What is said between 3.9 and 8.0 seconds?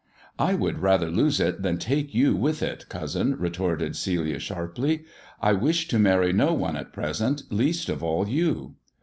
Celia sharply." I wish to marry no one at present, least